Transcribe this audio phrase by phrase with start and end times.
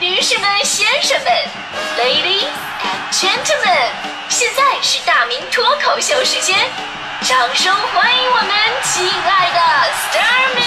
[0.00, 1.30] 女士们、先生们
[1.98, 2.48] ，Ladies
[2.80, 3.90] and Gentlemen，
[4.30, 6.56] 现在是大明脱口秀时间，
[7.20, 8.48] 掌声欢迎我们
[8.82, 9.60] 亲爱的
[9.92, 10.62] s t a r m y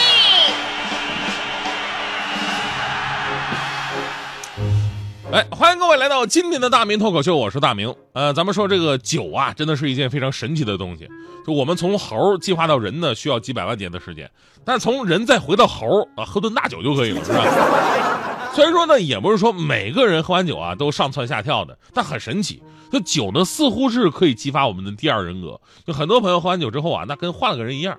[5.31, 7.91] 哎，欢迎各位来到今天的大明脱口秀，我是大明。
[8.13, 11.09] 呃，咱们说这个酒啊，真的是一件非常神奇的东西。
[11.43, 14.29] 就我们从猴进化到人呢，需要几百万年的时间，
[14.63, 17.43] 但是从人再回到猴啊，喝顿大酒就可以了，是吧？
[18.53, 25.59] 虽然说呢，也不是说每个人喝完酒啊都上蹿下跳的，但很神奇，这酒呢似乎是可以激发我们的第二人格。
[25.87, 27.97] 就很多朋友喝完酒之后啊，那跟换了个人一样。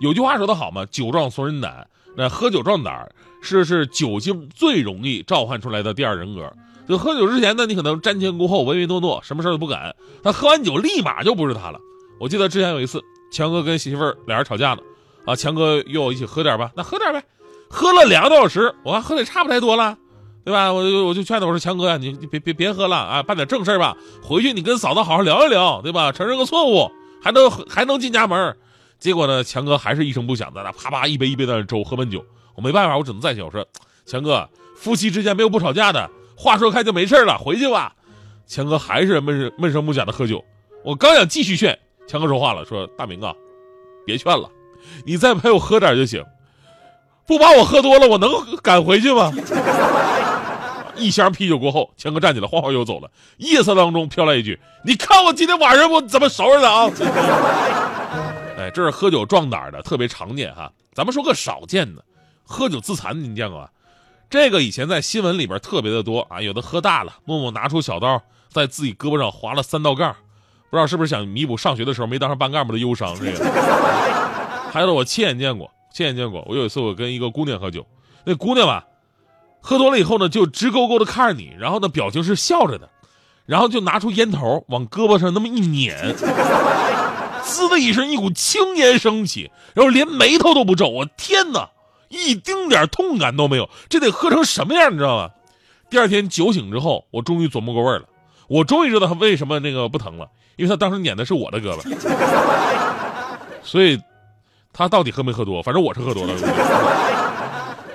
[0.00, 1.88] 有句话说得好嘛，酒壮怂人胆，
[2.18, 6.52] 那喝酒壮胆是是酒精最容易召唤出来的第二人格。
[6.86, 9.96] 就喝酒之前呢，你可能瞻前顾后、唯唯诺诺，什么事都不敢。
[10.22, 11.80] 但喝完酒立马就不是他了。
[12.20, 13.02] 我记得之前有一次，
[13.32, 14.82] 强哥跟媳妇儿俩人吵架了，
[15.24, 17.24] 啊，强哥约我一起喝点吧，那喝点呗。
[17.70, 19.98] 喝了两个多小时，我还喝的差不太多了，
[20.44, 20.72] 对吧？
[20.72, 26.12] 我就我就劝他，我说强哥呀，你你别别别喝了啊，办点正事吧，回去你跟嫂子好好聊一聊，对吧？
[26.12, 26.90] 承认个错误，
[27.22, 28.56] 还能还能进家门。
[28.98, 32.24] 结果呢，强哥还是一声不响的，那啪啪一杯一杯的粥，喝闷酒。
[32.54, 33.66] 我没办法，我只能再劝我说，
[34.06, 37.94] 强哥，夫妻之间没有不吵架的，话说开就没事了，回去吧。
[38.46, 40.44] 强哥还是闷闷声不响的喝酒。
[40.84, 41.78] 我刚想继续劝。
[42.06, 43.34] 强哥说话了，说：“大明啊，
[44.04, 44.48] 别劝了，
[45.06, 46.22] 你再陪我喝点就行。
[47.26, 48.30] 不把我喝多了，我能
[48.62, 49.32] 赶回去吗？”
[50.96, 53.10] 一箱啤酒过后，强哥站起来，晃晃悠走了。
[53.38, 56.88] 夜色当中飘来一句：“你看我今天晚上我怎么收拾的啊？”
[58.56, 60.72] 哎，这是喝酒壮胆的，特别常见哈。
[60.92, 62.04] 咱们说个少见的，
[62.44, 63.68] 喝酒自残，您见过吗？
[64.30, 66.40] 这个以前在新闻里边特别的多啊。
[66.40, 70.14] 有的喝大了，默默拿出小刀，在自己胳膊上划了三道杠。
[70.70, 73.14] 不知道是不是想弥补上学的时候没当上班干部的忧伤？
[73.16, 73.44] 这个，
[74.72, 76.42] 还有我亲眼见过，亲眼见过。
[76.48, 77.86] 我有一次我跟一个姑娘喝酒，
[78.24, 78.84] 那姑娘吧，
[79.66, 82.90] 喝多了以后呢，就直勾勾的看着你，然后呢，表情是笑着的，
[83.46, 86.14] 然后就拿出烟头往胳膊上那么一捻，
[87.42, 90.88] 滋的一声，一股青烟升起，然后连眉头都不皱。
[90.88, 91.70] 我天哪，
[92.10, 95.30] 一丁点痛感都没有，这得喝成什么样，你知道吗？
[95.88, 98.04] 第二天酒醒之后，我终于琢磨过味儿了，
[98.48, 100.28] 我终于知道他为什么那个不疼了。
[100.56, 101.96] 因为他当时撵的是我的胳膊，
[103.64, 103.98] 所以
[104.74, 105.62] 他到底喝没喝多？
[105.62, 106.34] 反正我是喝多了。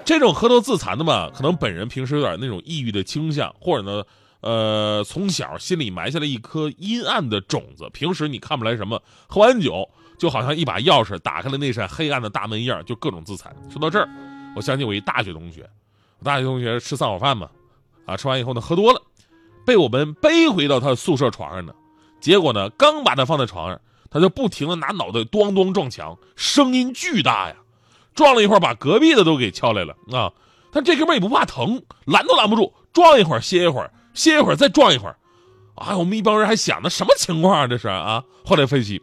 [0.10, 4.04] 这种喝多自残的嘛，可能本人平时有点那种抑郁的倾向，或者呢，
[4.42, 7.88] 呃，从小心里埋下了一颗阴暗的种子。
[7.94, 9.88] 平时你看不来什么，喝完酒
[10.18, 13.56] 就好像一把钥匙打开了那扇黑暗的大门一样，就各种自残。
[13.70, 14.10] 说到这儿，
[14.56, 15.70] 我想起我一大学同学，
[16.18, 17.48] 我大学同学吃散伙饭嘛，
[18.08, 19.00] 啊，吃完以后呢，喝多了，
[19.64, 21.72] 被我们背回到他的宿舍床上呢。
[22.20, 27.56] 结果呢，刚把他放在床上，他就不停的拿脑袋咣咣撞墙，声音巨大呀，
[28.20, 30.30] 撞了一会儿，把隔壁的都给敲来了啊！
[30.74, 35.16] 但这哥们也不怕疼，拦都拦不住，撞一会儿歇一会儿，歇一会儿再撞一会儿，
[35.76, 35.96] 啊！
[35.96, 37.66] 我们一帮人还想着，什么情况啊？
[37.66, 38.22] 这是啊！
[38.46, 39.02] 后来分析，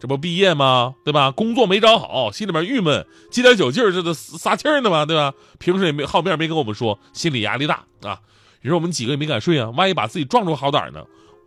[0.00, 0.94] 这不毕业吗？
[1.04, 1.30] 对吧？
[1.30, 5.34] 工作没找好，心里面郁闷，借点酒劲儿，这都撒气呢嘛，对吧？
[5.58, 8.18] 平时也没好面没跟我们说，心理压力大啊。
[8.62, 11.04] 于是我们几个也没敢睡啊，万一把自己撞出好歹呢？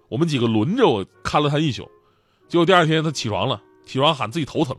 [0.07, 1.89] 我们几个轮着我看了他一宿，
[2.47, 4.77] 结果第二天他起床了，起床喊自己头疼，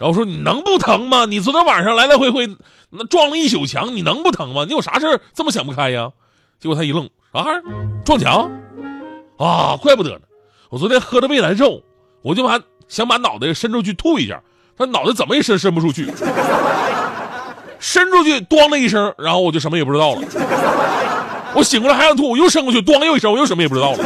[0.00, 1.26] 然后说你能不疼吗？
[1.26, 2.48] 你昨天晚上来来回回
[2.88, 4.64] 那撞了一宿墙，你能不疼吗？
[4.66, 6.10] 你有啥事这么想不开呀？
[6.58, 7.62] 结果他一愣，啥玩意儿？
[8.02, 8.50] 撞墙？
[9.36, 10.20] 啊，怪不得呢！
[10.70, 11.82] 我昨天喝的胃难受，
[12.22, 14.40] 我就把想把脑袋伸出去吐一下，
[14.76, 16.10] 他脑袋怎么也伸伸不出去，
[17.78, 20.22] 伸出去咣的一声，然后我就什么也不知道了。
[21.52, 23.98] 我醒过来还想吐，我又伸过去，咣又一声，我又什么也不知道了。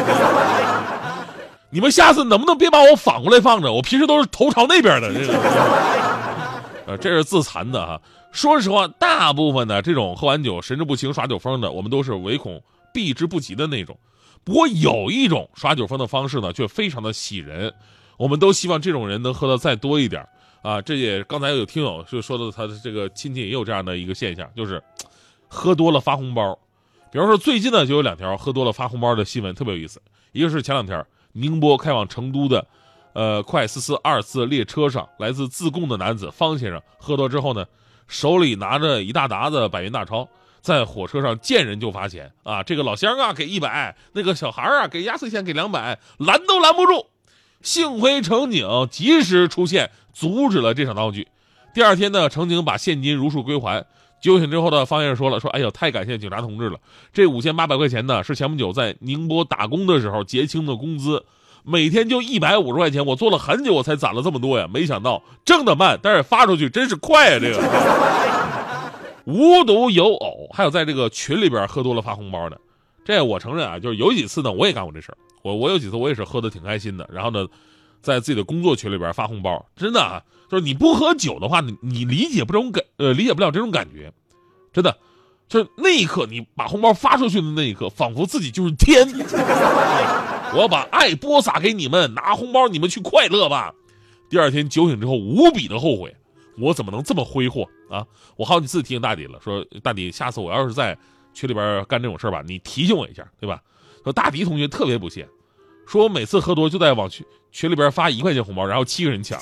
[1.75, 3.73] 你们下次能不能别把我反过来放着？
[3.73, 5.13] 我平时都是头朝那边的。
[5.13, 5.33] 这个，
[6.87, 8.01] 呃，这是自残的哈。
[8.31, 12.63] 说实话，大部分的这种喝完酒神志不清、耍酒疯的，我们都是唯恐
[12.93, 13.99] 避之不及的那种。
[14.45, 17.75] 不过有一种耍酒疯的方式呢，却非常的喜人。
[18.19, 20.25] 我们都希望这种人能喝的再多一点
[20.63, 20.81] 啊。
[20.81, 24.81] 这也刚才有听友就说到，他的这个亲戚也有这样的一个现象，就是
[25.49, 26.57] 喝多了发红包。
[27.11, 30.01] 比方说，最近呢就有两条喝多了发红包的新闻，特别有意思。
[30.31, 32.67] 一个是前两天宁波开往成都的，
[33.13, 37.67] 呃，快四四二次列车上，来自自贡的男子方先生喝多之后呢，
[38.09, 40.29] 手里拿着一大沓子百元大钞，
[40.61, 47.07] 在火车上见人就发钱啊，这个老乡啊给一百，那个小孩啊给压岁钱给两百，拦都拦不住。
[47.61, 51.29] 幸亏乘警及时出现，阻止了这场闹剧。
[51.75, 53.85] 第二天呢，乘警把现金如数归还。
[54.25, 56.79] 酒醒之后的方先生说了：“说，哎呦，太感谢警察同志了！
[57.13, 61.27] 这五千八百块钱呢，是前不久在宁波打工的时候结清的工资，
[61.63, 64.67] 每天就一百五十块钱，我做了很久，我才攒了这么多呀！
[64.67, 67.39] 没想到挣得慢，但是发出去真是快呀！
[67.39, 67.61] 这个，
[69.27, 72.59] 无独有偶，还有在这个群里边喝多了发红包的。
[73.05, 75.19] 这我承认啊，就是有几次呢，我也干过这事儿。
[75.43, 77.47] 我我有几次我也是喝的挺开心的，然后呢，
[78.05, 84.13] 在自己的工作群里边发红包，真的啊，就是你不喝酒的话，你你理解不这种感呃理解不了这种感觉，
[84.73, 84.97] 真的，
[85.49, 89.09] 就是那一刻你把红包发出去的那一刻，仿佛自己就是天，
[90.53, 93.75] 我要把爱播撒给你们，拿红包你们去快乐吧。
[94.29, 96.15] 第二天酒醒之后无比的后悔，
[96.59, 98.07] 我怎么能这么挥霍啊？
[98.37, 100.97] 我好几次提醒大迪了，说大迪，下次我要是在
[101.33, 103.63] 群里边干这种事儿吧，你提醒我一下，对吧？
[104.05, 105.27] 说大迪同学特别不屑，
[105.87, 109.41] 说我每次喝多就在往群群里边发一块钱红包，然后七个人抢。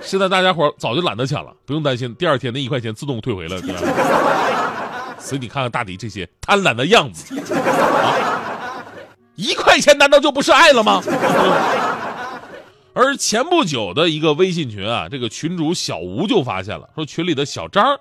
[0.00, 3.58] 现在大家伙早就懒得抢了，不用担心，第二天那一块钱自动退回了。
[5.18, 8.84] 所以你看看大迪这些贪婪的样子，啊，
[9.36, 11.00] 一块钱难道就不是爱了吗？
[12.92, 17.98] 而前不久的一个微信群啊，这个群主小吴就发现了，说群里的小张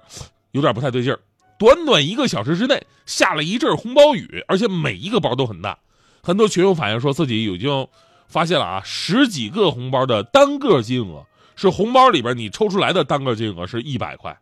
[0.51, 1.19] 有点不太对劲儿。
[1.57, 5.77] 短短一个小时之内下了一阵红包雨，而且每一个包都很大。
[6.25, 7.85] 很多群友反映说自己已经
[8.27, 11.25] 发现了啊，十几个红包的单个金额
[11.55, 14.35] 是红包里边你抽出来的单个金额是一百块，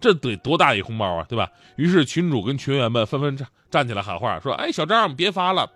[0.00, 1.50] 这得多大一红包啊，对吧？
[1.76, 5.70] 于是群主跟群员们纷纷站站起来喊话，说：“哎，小张别发了，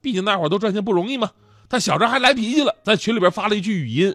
[0.00, 1.30] 毕竟大伙都赚钱不容易嘛。”
[1.68, 4.14] 但小张还来脾气了，在群里边发了一句语音，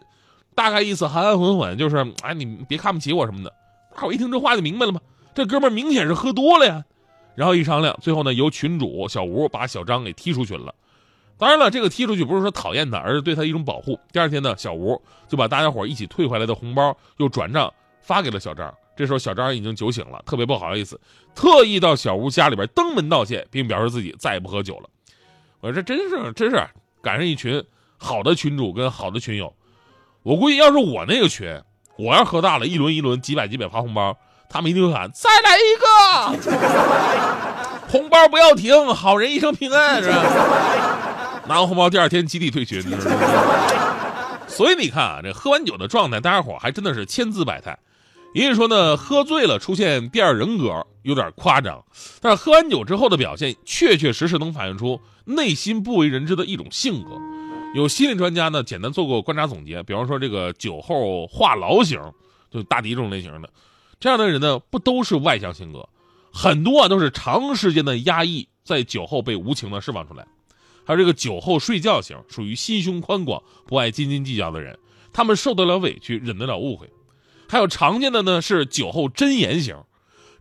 [0.55, 3.53] 大概意思含含混混，就是哎你别看不起我什么的。
[3.93, 5.01] 大伙一听这话就明白了嘛。
[5.35, 6.85] 这哥们明显是喝多了呀，
[7.35, 10.73] 然后一商量，最后呢由群主小吴把小张给踢出群了。
[11.37, 13.99] 当然了，这个踢出去不是说讨厌他，而是对他一种保护。
[14.11, 18.71] 第二天呢，小吴就把大家伙一起退回来的红包又转账发给了小张。
[18.95, 20.99] 这时候小张已经酒醒了，特别不好意思，
[21.33, 24.89] 特意到小吴家里边登门道歉，并表示自己再也不喝酒了。
[25.61, 26.63] 我说这真是真是
[27.01, 27.63] 赶上一群
[27.97, 29.51] 好的群主跟好的群友。
[30.21, 31.59] 我估计要是我那个群，
[31.97, 34.15] 我要喝大了，一轮一轮几百几百发红包。
[34.51, 36.51] 他们一定会喊：“再来一个，
[37.87, 40.17] 红包不要停，好人一生平安，是吧？”
[41.47, 42.83] 拿完红包，第二天集体退群。
[44.47, 47.79] 所以你看啊，这喝完酒的状态，大家伙还真的是千姿百态。
[48.33, 51.83] 也就说呢，喝醉了出现第二人格有点夸张，
[52.19, 57.11] 但是喝完酒之后的表现，确确实实能反映出内心不为人知的一种性格。
[57.73, 61.99] 有心理专家呢，简单做过观察总结，比方说这个酒后话痨型，
[62.51, 63.49] 就大迪这种类型的。
[64.01, 65.87] 这样的人呢，不都是外向性格，
[66.33, 70.25] 很多啊都是长时间的压抑，在酒后被无情的释放出来。
[70.83, 74.79] 还有这个酒后睡觉型，属于心胸宽广、不爱斤斤计较的人，
[75.13, 76.89] 他们受得了委屈，忍得了误会。
[77.47, 79.75] 还有常见的呢是酒后真言型，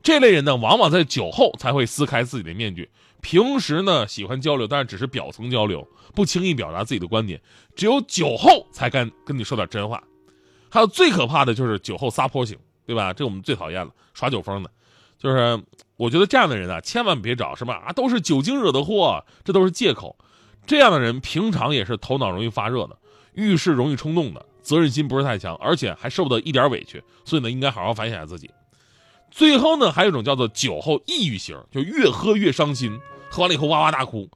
[0.03, 2.89] 这类人呢往往在酒后才会撕开自己的面具，
[3.21, 7.39] 平时呢喜欢交流，但是只是表层交流，不轻易表达自己的观点，
[7.77, 10.03] 只有酒后才敢跟你说点真话。
[10.71, 12.57] 还有最可怕的就是酒后撒泼型。
[12.91, 13.13] 对吧？
[13.13, 14.71] 这我们最讨厌了，耍酒疯的，
[15.17, 15.63] 就是
[15.97, 20.17] 我觉得这样的人啊，千万别找什么啊，都是酒精惹的祸，这都是借口。
[20.67, 22.99] 这样的人平常也是头脑容易发热的，
[23.35, 28.51] 遇事容易冲动的，责任心不是太强，而且还受不得一点委屈，所以呢，应该好好反省下自己。
[29.31, 32.99] 最后呢，还有一种叫做酒后抑郁型，就越喝越伤心，
[33.31, 34.29] 喝完了以后哇哇大哭。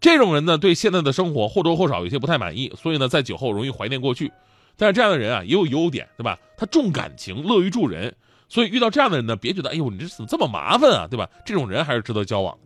[0.00, 4.30] 这种人呢，对现在的生活或多或少有些不太满意，所以呢，在酒后容易怀念过去。
[4.76, 6.38] 但是这样的人啊也有优点，对吧？
[6.56, 8.14] 他重感情，乐于助人，
[8.48, 11.28] 所以遇到这样的人呢，别觉得哎呦，你这怎么这么麻烦啊，对吧？
[11.44, 12.56] 这种人还是值得交往。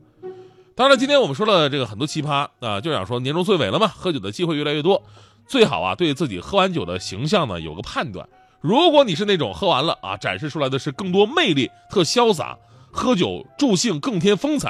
[0.75, 5.03] 当然了，今天我们说了这个很多奇葩啊，就想说年终岁尾了嘛，喝酒的机会越来越多，
[5.47, 8.29] 最好啊对自己喝完酒的形象呢有个判断。
[8.61, 12.57] 如果你是那种喝完了啊展示出来的是更多魅力、特潇洒，
[12.91, 14.69] 喝酒助兴更添风采，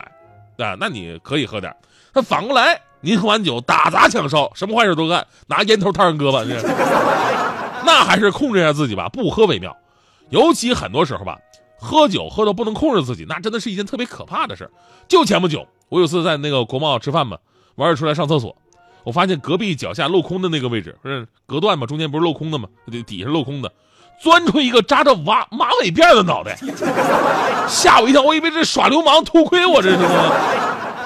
[0.59, 1.75] 啊，那你可以喝点。
[2.13, 2.81] 那反过来。
[3.03, 6.45] 您喝完酒打砸抢烧，什么坏事都干，拿烟头烫人胳膊，
[7.85, 9.75] 那还是控制一下自己吧，不喝为妙。
[10.29, 11.39] 尤其很多时候吧，
[11.79, 14.71] 喝酒喝到不能控制自己，那真的是一件特别可怕的事
[15.09, 17.39] 就前不久，我有次在那个国贸吃饭嘛，
[17.77, 18.55] 完事出来上厕所，
[19.03, 22.69] 我发现隔壁脚下镂空的那个位置，不是隔断嘛，中间不是镂空的嘛？
[23.07, 23.73] 底下镂空的，
[24.21, 26.55] 钻出一个扎着马马尾辫的脑袋，
[27.67, 30.33] 吓我一跳，我以为这耍流氓偷窥我这是吗？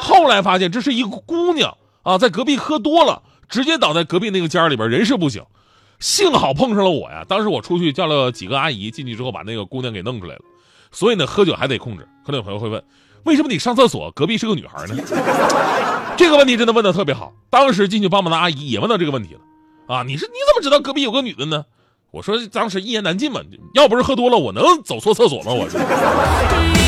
[0.00, 1.74] 后来发现这是一个姑娘。
[2.04, 5.44] 啊，在隔壁喝多了，直接倒在隔壁那个间里边，人事不省。
[6.00, 7.24] 幸好碰上了我呀！
[7.26, 10.40] 当时我出去叫了几个阿姨进去之后，把那个姑娘给弄出来了。
[10.92, 12.06] 所以呢，喝酒还得控制。
[12.24, 12.82] 可能有朋友会问，
[13.22, 14.96] 为什么你上厕所隔壁是个女孩呢？
[16.16, 17.32] 这个问题真的问的特别好。
[17.48, 19.40] 当时进去帮忙的阿姨也问到这个问题了。
[19.86, 21.64] 啊，你是你怎么知道隔壁有个女的呢？
[22.10, 23.40] 我说当时一言难尽嘛，
[23.74, 25.52] 要不是喝多了，我能走错厕所吗？
[25.52, 26.83] 我。